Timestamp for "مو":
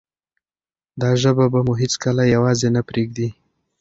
1.65-1.73